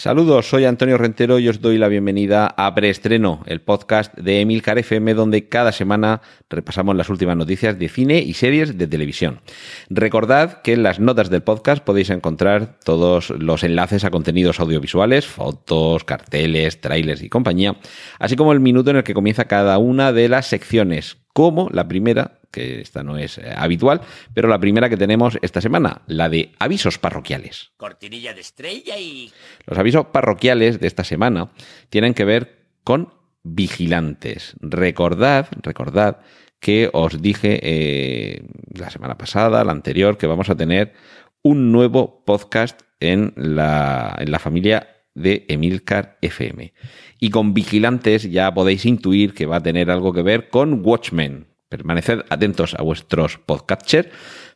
[0.00, 4.78] Saludos, soy Antonio Rentero y os doy la bienvenida a Preestreno, el podcast de Emilcar
[4.78, 9.42] FM, donde cada semana repasamos las últimas noticias de cine y series de televisión.
[9.90, 15.26] Recordad que en las notas del podcast podéis encontrar todos los enlaces a contenidos audiovisuales,
[15.26, 17.76] fotos, carteles, trailers y compañía,
[18.18, 21.88] así como el minuto en el que comienza cada una de las secciones, como la
[21.88, 24.02] primera que esta no es eh, habitual,
[24.34, 27.70] pero la primera que tenemos esta semana, la de avisos parroquiales.
[27.78, 29.32] Cortinilla de estrella y...
[29.64, 31.50] Los avisos parroquiales de esta semana
[31.88, 34.54] tienen que ver con vigilantes.
[34.60, 36.18] Recordad, recordad
[36.58, 38.42] que os dije eh,
[38.74, 40.92] la semana pasada, la anterior, que vamos a tener
[41.40, 46.72] un nuevo podcast en la, en la familia de Emilcar FM.
[47.18, 51.46] Y con vigilantes ya podéis intuir que va a tener algo que ver con Watchmen,
[51.68, 54.08] permaneced atentos a vuestros podcatchers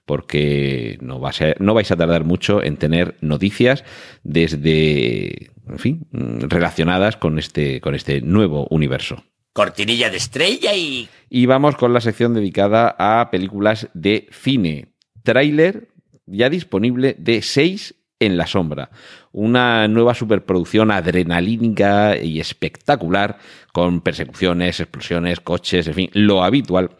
[0.05, 3.85] porque no, va a ser, no vais a tardar mucho en tener noticias
[4.23, 9.25] desde, en fin, relacionadas con este, con este nuevo universo.
[9.53, 11.09] Cortinilla de estrella y...
[11.31, 14.89] Y vamos con la sección dedicada a películas de cine.
[15.23, 15.89] Tráiler
[16.27, 18.91] ya disponible de 6 en la sombra.
[19.37, 23.39] Una nueva superproducción adrenalínica y espectacular,
[23.73, 26.91] con persecuciones, explosiones, coches, en fin, lo habitual,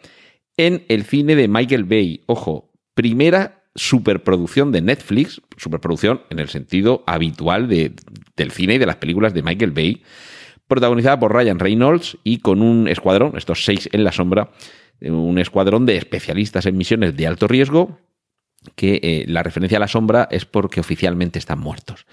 [0.57, 2.23] en el cine de Michael Bay.
[2.25, 7.93] Ojo, primera superproducción de Netflix, superproducción en el sentido habitual de,
[8.35, 10.03] del cine y de las películas de Michael Bay,
[10.67, 14.51] protagonizada por Ryan Reynolds y con un escuadrón, estos seis en la sombra,
[14.99, 17.97] un escuadrón de especialistas en misiones de alto riesgo
[18.75, 22.05] que eh, la referencia a la sombra es porque oficialmente están muertos.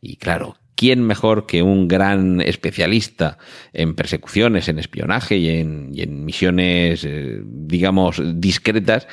[0.00, 3.38] Y claro, ¿quién mejor que un gran especialista
[3.72, 9.06] en persecuciones, en espionaje y en, misiones, eh, digamos, discretas?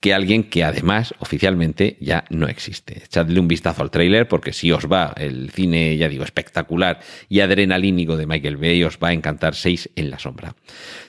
[0.00, 3.02] Que alguien que además oficialmente ya no existe.
[3.04, 7.40] Echadle un vistazo al tráiler porque si os va el cine, ya digo, espectacular y
[7.40, 10.54] adrenalínico de Michael Bay, os va a encantar Seis en la sombra.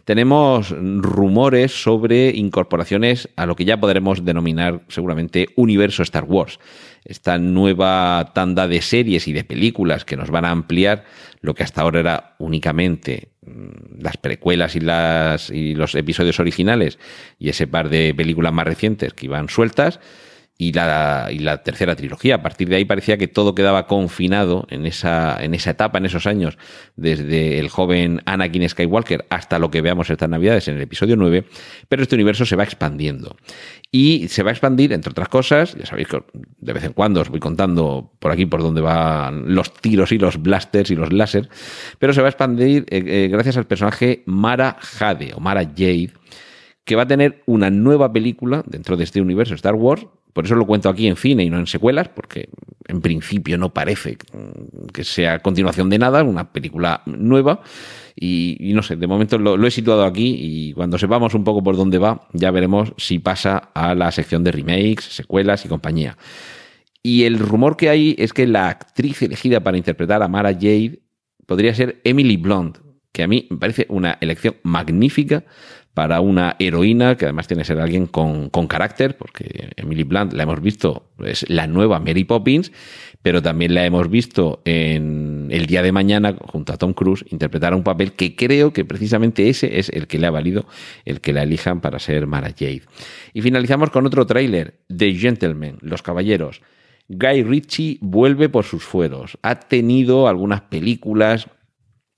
[0.06, 6.60] Tenemos rumores sobre incorporaciones a lo que ya podremos denominar seguramente universo Star Wars
[7.08, 11.06] esta nueva tanda de series y de películas que nos van a ampliar
[11.42, 13.30] lo que hasta ahora era únicamente
[13.98, 17.00] las precuelas y, las, y los episodios originales
[17.40, 20.00] y ese par de películas más recientes que iban sueltas
[20.60, 22.36] y la, y la tercera trilogía.
[22.36, 26.06] A partir de ahí parecía que todo quedaba confinado en esa, en esa etapa, en
[26.06, 26.58] esos años,
[26.96, 31.46] desde el joven Anakin Skywalker hasta lo que veamos estas navidades en el episodio 9,
[31.88, 33.36] pero este universo se va expandiendo.
[33.92, 36.24] Y se va a expandir, entre otras cosas, ya sabéis que
[36.58, 40.18] de vez en cuando os voy contando por aquí por dónde van los tiros y
[40.18, 41.50] los blasters y los láser,
[42.00, 46.12] pero se va a expandir eh, eh, gracias al personaje Mara Jade o Mara Jade,
[46.84, 50.08] que va a tener una nueva película dentro de este universo Star Wars
[50.38, 52.48] por eso lo cuento aquí en cine y no en secuelas, porque
[52.88, 54.20] en principio no parece
[54.94, 57.62] que sea continuación de nada, una película nueva.
[58.16, 61.76] Y, no sé, de momento lo, he situado aquí y cuando sepamos un poco por
[61.76, 66.20] dónde va, ya veremos si pasa a la sección de remakes, secuelas y compañía.
[67.02, 71.00] Y el rumor que hay es que la actriz elegida para interpretar a Mara Jade
[71.48, 72.78] podría ser Emily Blunt,
[73.12, 75.46] que a mí me parece una elección magnífica
[75.98, 80.44] para una heroína que además tiene que ser alguien con, carácter, porque Emily Blunt la
[80.44, 82.72] hemos visto, es la nueva Mary Poppins,
[83.24, 87.74] pero también la hemos visto en El Día de Mañana junto a Tom Cruise interpretar
[87.74, 90.68] un papel que creo que precisamente ese es el que le ha valido
[91.04, 92.84] el que la elijan para ser Mara Jade.
[93.34, 96.62] Y finalizamos con otro tráiler, The Gentleman, Los Caballeros.
[97.10, 99.40] Guy Ritchie vuelve por sus fueros.
[99.42, 101.48] Ha tenido algunas películas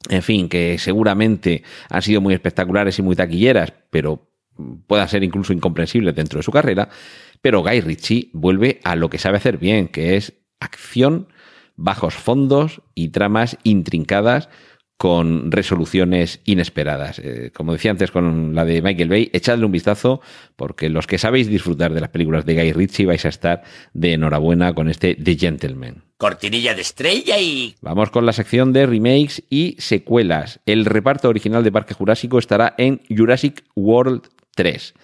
[0.09, 4.27] en fin, que seguramente han sido muy espectaculares y muy taquilleras, pero
[4.87, 6.89] puedan ser incluso incomprensibles dentro de su carrera.
[7.41, 11.29] Pero Guy Ritchie vuelve a lo que sabe hacer bien, que es acción,
[11.75, 14.49] bajos fondos y tramas intrincadas
[14.99, 17.19] con resoluciones inesperadas.
[17.19, 20.19] Eh, como decía antes con la de Michael Bay, echadle un vistazo
[20.57, 23.63] porque los que sabéis disfrutar de las películas de Guy Ritchie vais a estar
[23.93, 26.03] de enhorabuena con este The Gentleman.
[26.17, 27.75] Cortinilla de estrella y...
[27.79, 30.59] Vamos con la sección de remakes y secuelas.
[30.65, 34.23] El reparto original de Parque Jurásico estará en Jurassic World
[34.55, 34.95] 3.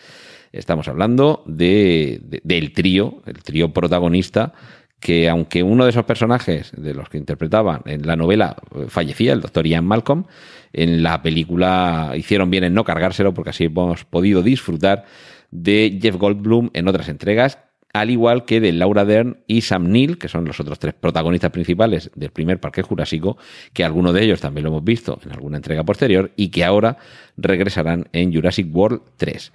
[0.51, 4.53] Estamos hablando de, del trío, el trío protagonista
[4.99, 9.33] que aunque uno de esos personajes de los que interpretaban en la novela eh, fallecía,
[9.33, 10.25] el doctor Ian Malcolm,
[10.73, 15.05] en la película hicieron bien en no cargárselo porque así hemos podido disfrutar
[15.51, 17.59] de Jeff Goldblum en otras entregas,
[17.93, 21.51] al igual que de Laura Dern y Sam Neill, que son los otros tres protagonistas
[21.51, 23.37] principales del primer Parque Jurásico,
[23.71, 26.97] que alguno de ellos también lo hemos visto en alguna entrega posterior y que ahora
[27.37, 29.53] regresarán en Jurassic World 3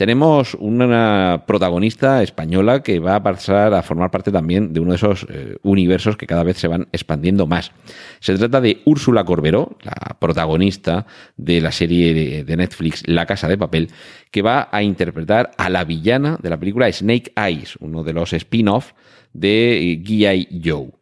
[0.00, 4.96] tenemos una protagonista española que va a pasar a formar parte también de uno de
[4.96, 7.72] esos eh, universos que cada vez se van expandiendo más.
[8.18, 11.04] Se trata de Úrsula Corberó, la protagonista
[11.36, 13.90] de la serie de, Netflix La Casa de Papel,
[14.30, 18.32] que va a interpretar a la villana de la película Snake Eyes, uno de los
[18.32, 18.92] spin-off
[19.34, 20.62] de G.I.
[20.64, 20.99] Joe.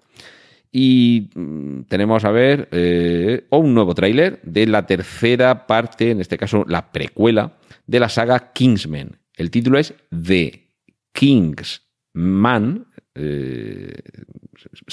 [0.71, 6.37] Y mm, tenemos a ver eh, un nuevo tráiler de la tercera parte, en este
[6.37, 7.57] caso la precuela,
[7.87, 9.19] de la saga Kingsman.
[9.35, 10.69] El título es The
[11.13, 13.95] Kingsman, eh,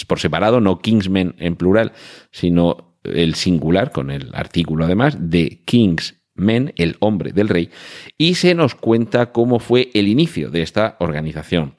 [0.07, 1.93] por separado, no Kingsman en plural,
[2.31, 7.69] sino el singular, con el artículo además, de Kingsman, el hombre del rey,
[8.17, 11.75] y se nos cuenta cómo fue el inicio de esta organización.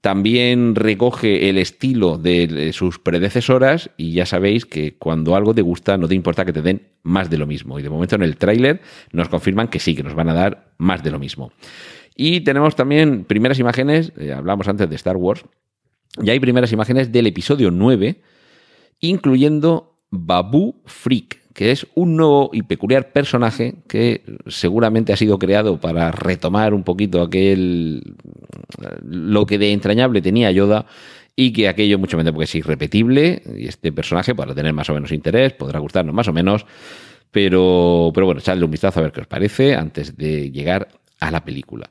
[0.00, 5.98] También recoge el estilo de sus predecesoras y ya sabéis que cuando algo te gusta
[5.98, 7.78] no te importa que te den más de lo mismo.
[7.78, 8.80] Y de momento en el tráiler
[9.10, 11.50] nos confirman que sí, que nos van a dar más de lo mismo.
[12.14, 15.44] Y tenemos también primeras imágenes, eh, hablamos antes de Star Wars,
[16.20, 18.20] y hay primeras imágenes del episodio 9,
[19.00, 25.80] incluyendo Babu Freak, que es un nuevo y peculiar personaje que seguramente ha sido creado
[25.80, 28.14] para retomar un poquito aquel
[29.02, 30.86] lo que de entrañable tenía Yoda
[31.34, 34.94] y que aquello mucho menos porque es irrepetible y este personaje podrá tener más o
[34.94, 36.64] menos interés, podrá gustarnos más o menos,
[37.32, 40.86] pero, pero bueno, echadle un vistazo a ver qué os parece antes de llegar
[41.18, 41.90] a la película.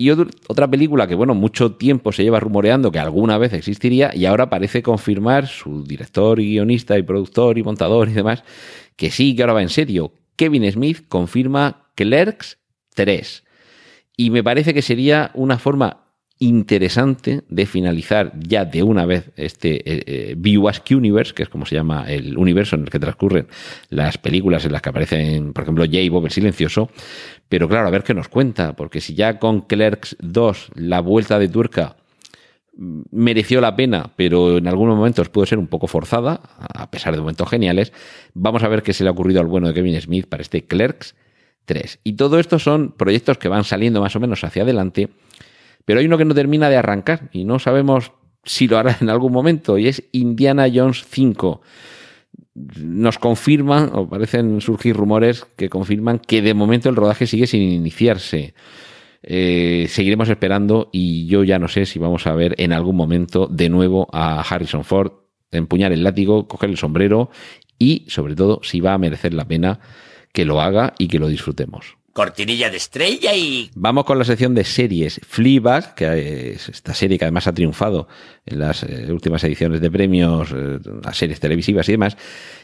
[0.00, 4.26] Y otra película que, bueno, mucho tiempo se lleva rumoreando que alguna vez existiría y
[4.26, 8.44] ahora parece confirmar su director y guionista y productor y montador y demás,
[8.98, 10.12] que sí, que ahora va en serio.
[10.36, 12.58] Kevin Smith confirma Clerks
[12.94, 13.44] 3.
[14.16, 16.08] Y me parece que sería una forma
[16.40, 21.76] interesante de finalizar ya de una vez este eh, eh Universe, que es como se
[21.76, 23.46] llama el universo en el que transcurren
[23.88, 26.90] las películas en las que aparecen, por ejemplo, Jay Bob el Silencioso.
[27.48, 31.38] Pero claro, a ver qué nos cuenta, porque si ya con Clerks 2 la vuelta
[31.38, 31.96] de tuerca
[32.78, 37.20] mereció la pena, pero en algunos momentos pudo ser un poco forzada, a pesar de
[37.20, 37.92] momentos geniales,
[38.34, 40.64] vamos a ver qué se le ha ocurrido al bueno de Kevin Smith para este
[40.64, 41.16] Clerks
[41.64, 42.00] 3.
[42.04, 45.10] Y todo esto son proyectos que van saliendo más o menos hacia adelante
[45.88, 48.12] pero hay uno que no termina de arrancar y no sabemos
[48.44, 51.62] si lo hará en algún momento y es Indiana Jones 5.
[52.82, 57.62] Nos confirman, o parecen surgir rumores que confirman que de momento el rodaje sigue sin
[57.62, 58.52] iniciarse.
[59.22, 63.48] Eh, seguiremos esperando y yo ya no sé si vamos a ver en algún momento
[63.48, 65.12] de nuevo a Harrison Ford
[65.50, 67.30] empuñar el látigo, coger el sombrero
[67.78, 69.80] y sobre todo si va a merecer la pena
[70.32, 73.70] que lo haga y que lo disfrutemos cortinilla de estrella y...
[73.74, 75.20] Vamos con la sección de series.
[75.26, 78.08] Fleabag, que es esta serie que además ha triunfado
[78.46, 82.16] en las eh, últimas ediciones de premios, eh, a series televisivas y demás,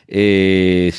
[0.08, 0.92] eh,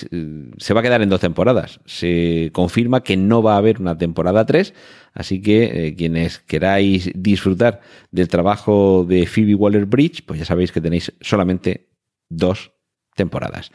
[0.57, 1.79] se va a quedar en dos temporadas.
[1.85, 4.73] Se confirma que no va a haber una temporada 3,
[5.13, 7.81] así que quienes queráis disfrutar
[8.11, 11.89] del trabajo de Phoebe Waller-Bridge, pues ya sabéis que tenéis solamente
[12.29, 12.74] dos
[13.15, 13.71] temporadas.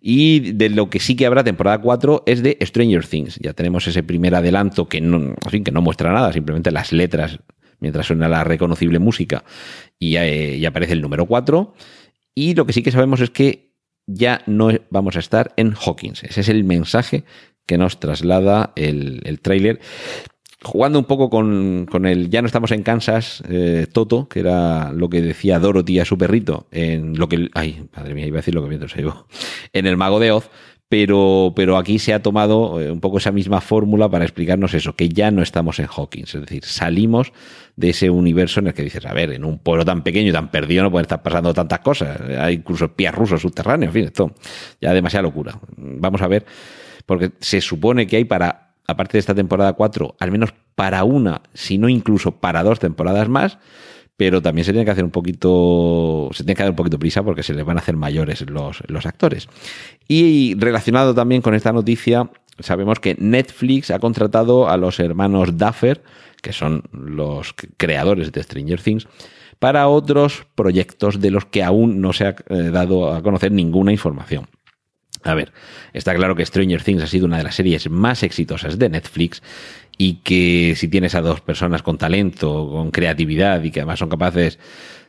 [0.00, 3.38] Y de lo que sí que habrá temporada 4 es de Stranger Things.
[3.40, 7.40] Ya tenemos ese primer adelanto que no, que no muestra nada, simplemente las letras
[7.80, 9.44] mientras suena la reconocible música
[9.98, 11.74] y, eh, aparece el número 4.
[12.34, 13.74] Y lo que sí que sabemos es que
[14.06, 16.24] ya no vamos a estar en Hawkins.
[16.24, 17.24] Ese es el mensaje
[17.66, 19.80] que nos traslada el, el tráiler
[20.64, 24.92] jugando un poco con, con, el ya no estamos en Kansas, eh, Toto, que era
[24.92, 28.40] lo que decía Dorothy a su perrito, en lo que, ay, madre mía, iba a
[28.40, 29.04] decir lo que mientras se
[29.72, 30.50] en el Mago de Oz,
[30.88, 34.94] pero, pero aquí se ha tomado eh, un poco esa misma fórmula para explicarnos eso,
[34.94, 37.32] que ya no estamos en Hawkins, es decir, salimos
[37.76, 40.32] de ese universo en el que dices, a ver, en un pueblo tan pequeño y
[40.32, 44.04] tan perdido no pueden estar pasando tantas cosas, hay incluso espías rusos subterráneos, en fin,
[44.06, 44.32] esto
[44.80, 45.58] ya demasiada locura.
[45.76, 46.44] Vamos a ver,
[47.06, 51.42] porque se supone que hay para aparte de esta temporada 4, al menos para una,
[51.54, 53.58] si no incluso para dos temporadas más,
[54.16, 57.22] pero también se tiene que hacer un poquito, se tiene que dar un poquito prisa
[57.22, 59.48] porque se les van a hacer mayores los, los actores.
[60.06, 66.02] Y relacionado también con esta noticia, sabemos que Netflix ha contratado a los hermanos Duffer,
[66.42, 69.08] que son los creadores de Stranger Things,
[69.58, 73.92] para otros proyectos de los que aún no se ha eh, dado a conocer ninguna
[73.92, 74.46] información.
[75.24, 75.52] A ver,
[75.94, 79.42] está claro que Stranger Things ha sido una de las series más exitosas de Netflix
[79.96, 84.10] y que si tienes a dos personas con talento, con creatividad y que además son
[84.10, 84.58] capaces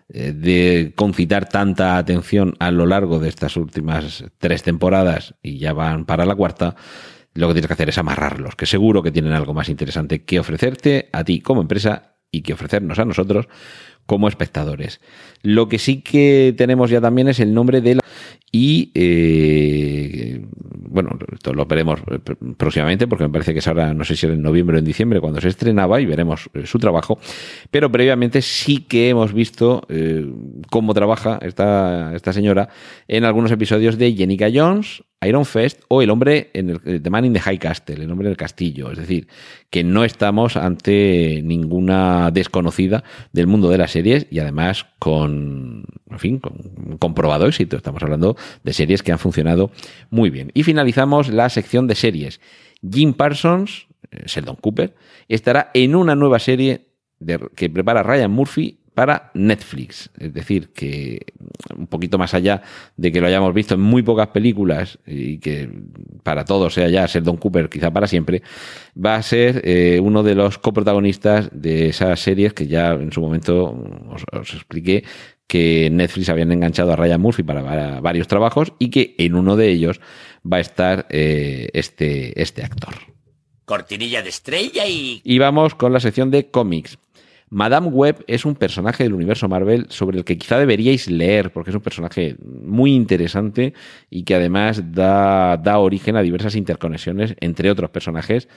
[0.07, 5.73] eh, de concitar tanta atención a lo largo de estas últimas tres temporadas y ya
[5.73, 6.75] van para la cuarta,
[7.33, 10.39] lo que tienes que hacer es amarrarlos, que seguro que tienen algo más interesante que
[10.39, 13.47] ofrecerte a ti como empresa y que ofrecernos a nosotros
[14.05, 15.01] como espectadores.
[15.41, 18.01] Lo que sí que tenemos ya también es el nombre de la...
[18.51, 22.19] Y eh, bueno, esto lo veremos eh,
[22.57, 24.85] próximamente porque me parece que es ahora, no sé si era en noviembre o en
[24.85, 27.19] diciembre cuando se estrenaba y veremos eh, su trabajo.
[27.71, 29.87] Pero previamente sí que hemos visto
[30.69, 32.69] cómo trabaja esta, esta señora
[33.07, 37.25] en algunos episodios de Jenica Jones, Iron Fest o El hombre en el The Man
[37.25, 38.91] in the High Castle, El hombre en el castillo.
[38.91, 39.27] Es decir,
[39.69, 43.03] que no estamos ante ninguna desconocida
[43.33, 47.77] del mundo de las series y además con, en fin, con comprobado éxito.
[47.77, 49.71] Estamos hablando de series que han funcionado
[50.09, 50.51] muy bien.
[50.53, 52.41] Y finalizamos la sección de series.
[52.89, 54.95] Jim Parsons, eh, Sheldon Cooper,
[55.27, 56.87] estará en una nueva serie
[57.55, 60.09] que prepara Ryan Murphy para Netflix.
[60.17, 61.33] Es decir, que
[61.77, 62.61] un poquito más allá
[62.97, 65.69] de que lo hayamos visto en muy pocas películas y que
[66.23, 68.41] para todos sea ya ser Don Cooper quizá para siempre,
[68.97, 73.21] va a ser eh, uno de los coprotagonistas de esas series que ya en su
[73.21, 73.77] momento
[74.31, 75.03] os, expliqué
[75.47, 79.69] que Netflix habían enganchado a Ryan Murphy para, varios trabajos y que en uno de
[79.69, 80.01] ellos
[80.51, 82.95] va a estar eh, este, este actor.
[83.65, 85.21] Cortinilla de estrella y...
[85.23, 86.97] Y vamos con la sección de cómics.
[87.55, 91.69] Madame Web es un personaje del universo Marvel sobre el que quizá deberíais leer, porque
[91.69, 93.73] es un personaje muy interesante
[94.09, 98.49] y que además da, da origen a diversas interconexiones entre otros personajes.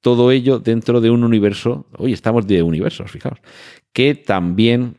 [0.00, 3.38] Todo ello dentro de un universo, hoy estamos de universos, fijaos,
[3.92, 4.96] que también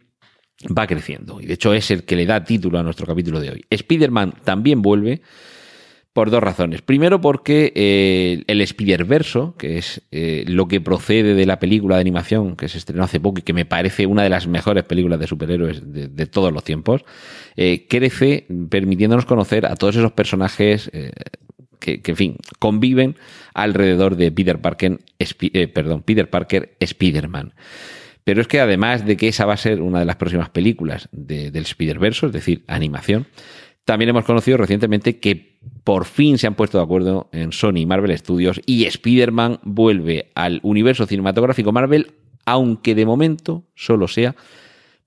[0.68, 1.41] va creciendo.
[1.41, 3.65] Y de hecho es el que le da título a nuestro capítulo de hoy.
[3.68, 5.24] Spider-Man también vuelve
[6.13, 6.82] por dos razones.
[6.82, 12.01] Primero porque eh, el Spider-Verso, que es eh, lo que procede de la película de
[12.01, 15.20] animación que se estrenó hace poco y que me parece una de las mejores películas
[15.20, 17.06] de superhéroes de, todos los tiempos,
[17.56, 20.92] eh, crece permitiéndonos conocer a todos esos personajes
[21.80, 23.16] que, en fin, conviven
[23.54, 25.00] alrededor de Peter Parker,
[25.74, 27.54] perdón, Peter Parker Spider-Man.
[28.24, 31.08] Pero es que además de que esa va a ser una de las próximas películas
[31.12, 33.28] del Spider-Verse, es decir, animación,
[33.86, 35.49] también hemos conocido recientemente que
[35.84, 40.32] por fin se han puesto de acuerdo en Sony y Marvel Studios y Spider-Man vuelve
[40.36, 42.12] al universo cinematográfico Marvel,
[42.46, 44.36] aunque de momento solo sea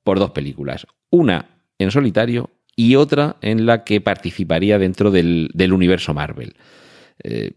[0.05, 0.87] por dos películas.
[1.11, 1.47] Una
[1.79, 6.55] en solitario y otra en la que participaría dentro del, universo Marvel.
[7.23, 7.53] Eh,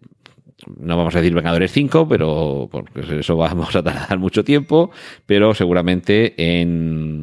[0.78, 4.92] no vamos a decir Vengadores 5, pero porque eso vamos a tardar mucho tiempo,
[5.26, 7.15] pero seguramente en,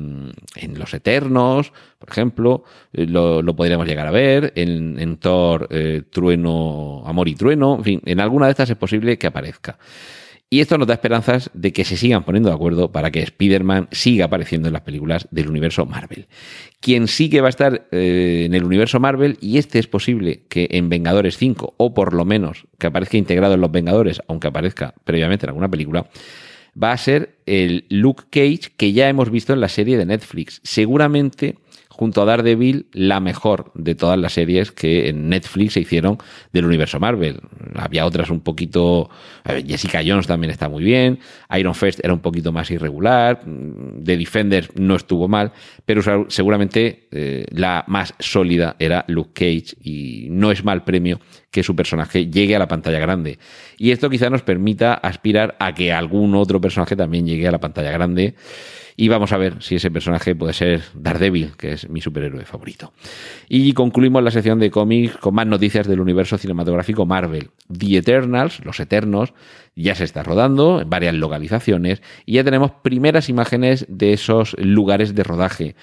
[0.57, 6.03] en Los Eternos, por ejemplo, eh, lo, podríamos llegar a ver, en, en Thor, eh,
[6.11, 9.79] Trueno, Amor y Trueno, en fin, en alguna de estas es posible que aparezca.
[10.53, 13.89] Y esto nos da esperanzas de que se sigan poniendo de acuerdo para que Spider-Man
[13.91, 16.27] siga apareciendo en las películas del universo Marvel.
[16.79, 20.43] Quien sí que va a estar eh, en el universo Marvel, y este es posible
[20.51, 24.49] que en Vengadores 5, o por lo menos que aparezca integrado en los Vengadores, aunque
[24.49, 26.07] aparezca previamente en alguna película,
[26.81, 30.61] va a ser el Luke Cage que ya hemos visto en la serie de Netflix.
[30.63, 31.57] Seguramente
[31.93, 36.19] junto a Daredevil, la mejor de todas las series que en Netflix se hicieron
[36.53, 37.41] del universo Marvel.
[37.75, 39.11] Había otras un poquito.
[39.67, 41.19] Jessica Jones también está muy bien.
[41.57, 43.41] Iron Fist era un poquito más irregular.
[43.45, 45.53] The Defender no estuvo mal.
[45.85, 49.77] Pero seguramente eh, la más sólida era Luke Cage.
[49.83, 51.21] Y no es mal premio
[51.51, 53.39] que su personaje llegue a la pantalla grande.
[53.77, 57.61] Y esto quizá nos permita aspirar a que algún otro personaje también llegue a la
[57.61, 58.35] pantalla grande.
[58.97, 62.93] Y vamos a ver si ese personaje puede ser Daredevil, que es mi superhéroe favorito.
[63.49, 67.51] Y concluimos la sección de cómics con más noticias del universo cinematográfico Marvel.
[67.77, 69.33] The Eternals, Los Eternos,
[69.75, 75.15] ya se está rodando en varias localizaciones y ya tenemos primeras imágenes de esos lugares
[75.15, 75.77] de rodaje.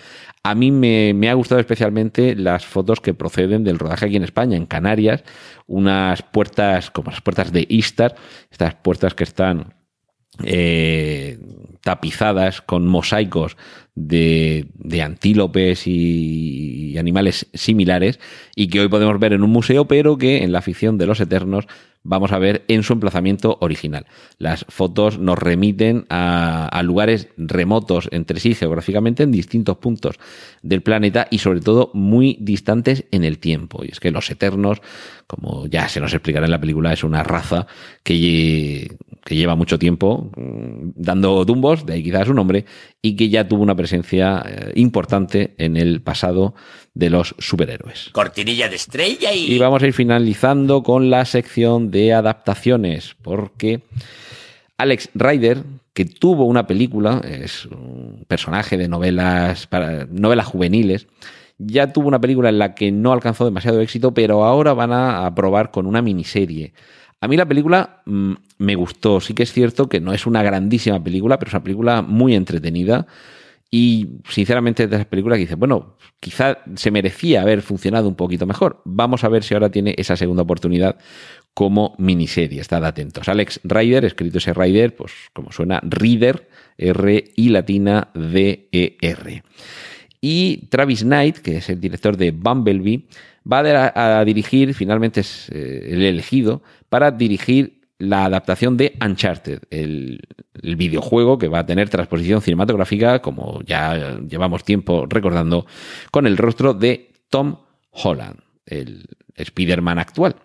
[0.43, 4.23] A mí me, me, ha gustado especialmente las fotos que proceden del rodaje aquí en
[4.23, 5.23] España, en Canarias,
[5.67, 8.15] unas puertas como las puertas de Istar,
[8.51, 9.73] estas puertas que están
[10.43, 11.37] eh,
[11.81, 13.57] tapizadas con mosaicos
[13.95, 18.19] de, antílopes y, animales similares
[18.55, 21.19] y que hoy podemos ver en un museo, pero que en la ficción de los
[21.19, 21.67] Eternos
[22.03, 24.05] vamos a ver en su emplazamiento original.
[24.37, 30.15] Las fotos nos remiten a, lugares remotos entre sí geográficamente en distintos puntos
[30.61, 33.83] del planeta y sobre todo muy distantes en el tiempo.
[33.83, 34.81] Y es que los Eternos,
[35.27, 37.67] como ya se nos explicará en la película, es una raza
[38.03, 42.65] que, que lleva mucho tiempo mm, dando tumbos, de ahí quizás su nombre,
[43.01, 46.55] y que ya tuvo una presencia eh, importante en el pasado
[46.93, 48.09] de los superhéroes.
[48.11, 49.53] Cortinilla de estrella y...
[49.53, 53.81] Y vamos a ir finalizando con la sección de adaptaciones, porque
[54.77, 61.07] Alex Ryder, que tuvo una película, es un personaje de novelas, para, novelas juveniles,
[61.57, 65.33] ya tuvo una película en la que no alcanzó demasiado éxito, pero ahora van a
[65.35, 66.73] probar con una miniserie
[67.21, 69.19] A mí la película mm, me gustó.
[69.19, 72.35] Sí que es cierto que no es una grandísima película, pero es una película muy
[72.35, 73.07] entretenida.
[73.71, 78.47] Y sinceramente de esas películas que dice, bueno, quizá se merecía haber funcionado un poquito
[78.47, 78.81] mejor.
[78.85, 80.97] Vamos a ver si ahora tiene esa segunda oportunidad
[81.53, 82.61] como miniserie.
[82.61, 83.29] Estad atentos.
[83.29, 89.43] Alex Ryder, escrito ese Ryder, pues como suena, Reader, R y latina D E R.
[90.21, 93.05] Y Travis Knight, que es el director de Bumblebee,
[93.49, 100.21] va a, dirigir, finalmente es eh, el elegido, para dirigir la adaptación de Uncharted, el,
[100.61, 105.65] videojuego que va a tener transposición cinematográfica, como ya llevamos tiempo recordando,
[106.11, 107.57] con el rostro de Tom
[107.91, 109.05] Holland, el
[109.35, 110.35] Spider-Man actual.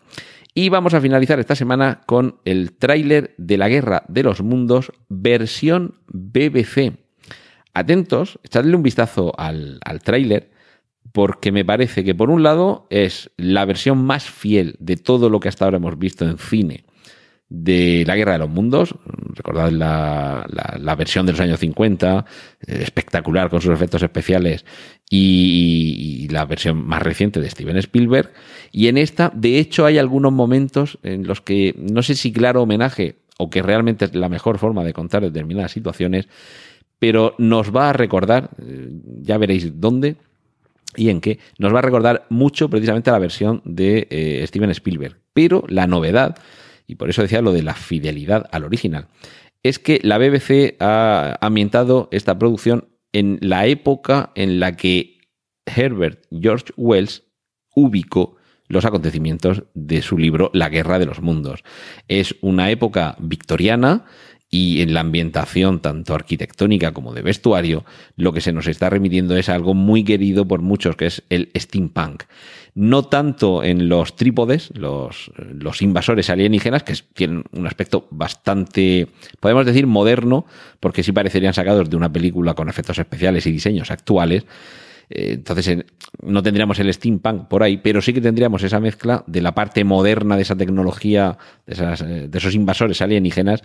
[0.54, 4.92] Y vamos a finalizar esta semana con el tráiler de la Guerra de los Mundos
[5.08, 6.92] versión BBC.
[7.72, 10.53] Atentos, echadle un vistazo al tráiler
[11.14, 15.38] porque me parece que por un lado es la versión más fiel de todo lo
[15.38, 16.84] que hasta ahora hemos visto en cine
[17.48, 18.96] de la Guerra de los Mundos.
[19.34, 20.44] Recordad la,
[20.76, 22.24] la, versión de los años 50,
[22.66, 24.64] eh, espectacular con sus efectos especiales,
[25.08, 28.32] y, y, la versión más reciente de Steven Spielberg.
[28.72, 32.62] Y en esta, de hecho, hay algunos momentos en los que, no sé si claro
[32.62, 36.26] homenaje o que realmente es la mejor forma de contar determinadas situaciones,
[36.98, 38.88] pero nos va a recordar, eh,
[39.22, 40.16] ya veréis dónde,
[40.96, 44.70] y en qué nos va a recordar mucho precisamente a la versión de eh, Steven
[44.70, 45.18] Spielberg.
[45.32, 46.36] Pero la novedad
[46.86, 49.08] y por eso decía lo de la fidelidad al original,
[49.62, 55.18] es que la BBC ha ambientado esta producción en la época en la que
[55.66, 57.22] Herbert George Wells
[57.74, 58.36] ubicó
[58.68, 61.62] los acontecimientos de su libro La Guerra de los Mundos.
[62.08, 64.04] Es una época victoriana
[64.54, 67.84] y en la ambientación tanto arquitectónica como de vestuario,
[68.16, 71.50] lo que se nos está remitiendo es algo muy querido por muchos, que es el
[71.58, 72.22] steampunk
[72.76, 79.06] no tanto en los trípodes, los, los invasores alienígenas, que tienen un aspecto bastante,
[79.38, 80.44] podemos decir, moderno,
[80.80, 84.44] porque sí parecerían sacados de una película con efectos especiales y diseños actuales.
[85.10, 85.84] Eh, entonces
[86.22, 89.84] no tendríamos el steampunk por ahí, pero sí que tendríamos esa mezcla de la parte
[89.84, 93.62] moderna de esa tecnología, de, esas, eh, de esos invasores alienígenas,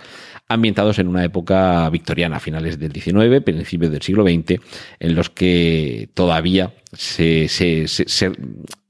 [0.48, 4.62] ambientados en una época victoriana, finales del XIX, principios del siglo XX,
[5.00, 7.88] en los que todavía se, se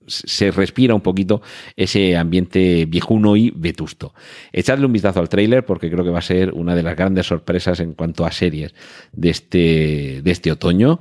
[0.09, 1.41] se respira un poquito
[1.75, 4.13] ese ambiente viejuno y vetusto.
[4.51, 7.27] Echadle un vistazo al tráiler porque creo que va a ser una de las grandes
[7.27, 8.73] sorpresas en cuanto a series
[9.11, 10.99] de este, de este otoño.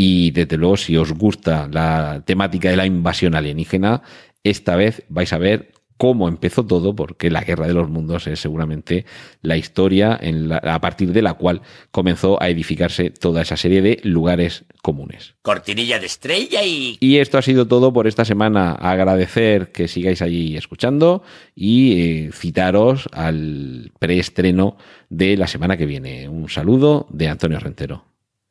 [0.00, 4.02] Y desde luego, si os gusta la temática de la invasión alienígena,
[4.44, 8.38] esta vez vais a ver cómo empezó todo, porque la Guerra de los Mundos es
[8.38, 9.06] seguramente
[9.42, 13.82] la historia en la, a partir de la cual comenzó a edificarse toda esa serie
[13.82, 15.34] de lugares comunes.
[15.42, 16.96] Cortinilla de estrella y...
[17.00, 18.74] Y esto ha sido todo por esta semana.
[18.74, 21.24] Agradecer que sigáis allí escuchando
[21.56, 24.76] y eh, citaros al preestreno
[25.08, 26.28] de la semana que viene.
[26.28, 28.04] Un saludo de Antonio Rentero.